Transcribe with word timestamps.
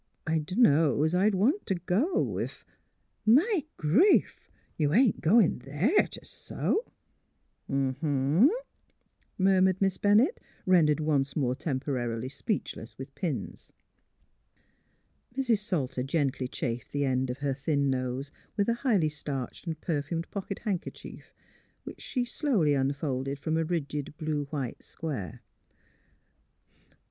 I 0.25 0.39
dunno 0.39 1.03
's 1.05 1.13
I'd 1.13 1.35
want 1.35 1.67
t' 1.67 1.75
go, 1.75 2.39
if 2.39 2.65
""My 3.43 3.65
grief! 3.77 4.49
You 4.75 4.95
ain't 4.95 5.21
goin' 5.21 5.59
there 5.59 6.07
t' 6.07 6.21
sew?" 6.23 6.91
MALVINA 7.67 7.93
POINTS 7.93 8.01
A 8.01 8.05
MORAL 8.07 8.49
175 9.37 9.41
'* 9.41 9.41
M 9.43 9.45
m 9.45 9.45
huh," 9.45 9.59
murmured 9.61 9.77
Miss 9.79 9.97
Bennett, 9.99 10.39
rendered 10.65 10.99
once 10.99 11.35
more 11.35 11.53
temporarily 11.53 12.29
speechless 12.29 12.97
with 12.97 13.13
pins. 13.13 13.71
Mrs. 15.37 15.59
Salter 15.59 16.01
gently 16.01 16.47
chafed 16.47 16.91
the 16.91 17.05
end 17.05 17.29
of 17.29 17.37
her 17.37 17.53
thin 17.53 17.87
nose 17.91 18.31
with 18.57 18.69
a 18.69 18.73
highly 18.81 19.07
starched 19.09 19.67
and 19.67 19.79
perfumed 19.81 20.27
pocket 20.31 20.57
handkerchief, 20.65 21.31
which 21.83 22.01
she 22.01 22.25
slowly 22.25 22.73
unfolded 22.73 23.37
from 23.37 23.55
a 23.55 23.63
rigid 23.63 24.17
blue 24.17 24.45
white 24.45 24.81
square. 24.81 25.41